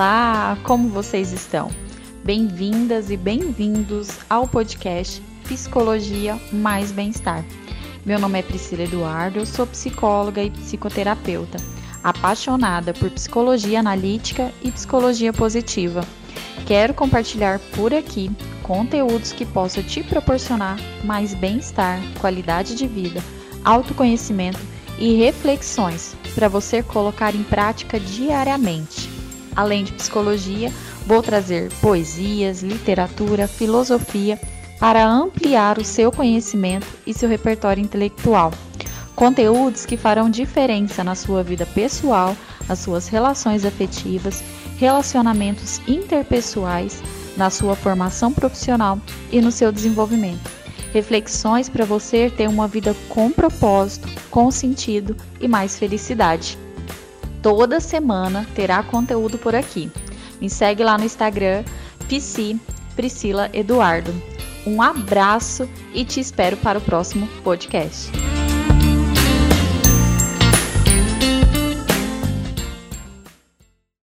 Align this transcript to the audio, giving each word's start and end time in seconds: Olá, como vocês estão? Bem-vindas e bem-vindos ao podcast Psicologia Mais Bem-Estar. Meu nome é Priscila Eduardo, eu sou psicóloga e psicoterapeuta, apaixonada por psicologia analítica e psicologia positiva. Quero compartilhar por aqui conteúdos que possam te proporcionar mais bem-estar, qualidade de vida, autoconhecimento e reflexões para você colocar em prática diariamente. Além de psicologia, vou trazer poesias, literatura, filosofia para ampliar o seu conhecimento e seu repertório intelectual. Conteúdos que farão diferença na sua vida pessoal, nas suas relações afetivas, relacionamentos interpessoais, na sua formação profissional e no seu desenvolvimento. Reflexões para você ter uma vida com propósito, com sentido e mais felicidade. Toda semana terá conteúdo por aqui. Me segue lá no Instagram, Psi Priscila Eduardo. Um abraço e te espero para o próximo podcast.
Olá, 0.00 0.56
como 0.62 0.88
vocês 0.88 1.30
estão? 1.30 1.70
Bem-vindas 2.24 3.10
e 3.10 3.18
bem-vindos 3.18 4.08
ao 4.30 4.48
podcast 4.48 5.22
Psicologia 5.44 6.40
Mais 6.50 6.90
Bem-Estar. 6.90 7.44
Meu 8.06 8.18
nome 8.18 8.38
é 8.38 8.42
Priscila 8.42 8.84
Eduardo, 8.84 9.40
eu 9.40 9.44
sou 9.44 9.66
psicóloga 9.66 10.42
e 10.42 10.50
psicoterapeuta, 10.52 11.58
apaixonada 12.02 12.94
por 12.94 13.10
psicologia 13.10 13.80
analítica 13.80 14.50
e 14.62 14.72
psicologia 14.72 15.34
positiva. 15.34 16.00
Quero 16.66 16.94
compartilhar 16.94 17.58
por 17.76 17.92
aqui 17.92 18.30
conteúdos 18.62 19.32
que 19.32 19.44
possam 19.44 19.82
te 19.82 20.02
proporcionar 20.02 20.78
mais 21.04 21.34
bem-estar, 21.34 22.00
qualidade 22.18 22.74
de 22.74 22.86
vida, 22.86 23.22
autoconhecimento 23.62 24.60
e 24.98 25.16
reflexões 25.16 26.16
para 26.34 26.48
você 26.48 26.82
colocar 26.82 27.34
em 27.34 27.42
prática 27.42 28.00
diariamente. 28.00 29.09
Além 29.54 29.84
de 29.84 29.92
psicologia, 29.92 30.72
vou 31.06 31.22
trazer 31.22 31.70
poesias, 31.80 32.62
literatura, 32.62 33.48
filosofia 33.48 34.38
para 34.78 35.06
ampliar 35.06 35.78
o 35.78 35.84
seu 35.84 36.10
conhecimento 36.10 36.86
e 37.06 37.12
seu 37.12 37.28
repertório 37.28 37.82
intelectual. 37.82 38.52
Conteúdos 39.14 39.84
que 39.84 39.98
farão 39.98 40.30
diferença 40.30 41.04
na 41.04 41.14
sua 41.14 41.42
vida 41.42 41.66
pessoal, 41.66 42.34
nas 42.66 42.78
suas 42.78 43.06
relações 43.08 43.64
afetivas, 43.66 44.42
relacionamentos 44.78 45.80
interpessoais, 45.86 47.02
na 47.36 47.50
sua 47.50 47.76
formação 47.76 48.32
profissional 48.32 48.98
e 49.30 49.40
no 49.40 49.52
seu 49.52 49.70
desenvolvimento. 49.70 50.50
Reflexões 50.92 51.68
para 51.68 51.84
você 51.84 52.30
ter 52.30 52.48
uma 52.48 52.66
vida 52.66 52.96
com 53.08 53.30
propósito, 53.30 54.08
com 54.30 54.50
sentido 54.50 55.14
e 55.38 55.46
mais 55.46 55.78
felicidade. 55.78 56.58
Toda 57.42 57.80
semana 57.80 58.46
terá 58.54 58.82
conteúdo 58.82 59.38
por 59.38 59.54
aqui. 59.54 59.90
Me 60.40 60.48
segue 60.48 60.84
lá 60.84 60.98
no 60.98 61.04
Instagram, 61.04 61.64
Psi 62.08 62.60
Priscila 62.94 63.48
Eduardo. 63.52 64.12
Um 64.66 64.82
abraço 64.82 65.68
e 65.94 66.04
te 66.04 66.20
espero 66.20 66.56
para 66.58 66.78
o 66.78 66.82
próximo 66.82 67.26
podcast. 67.42 68.29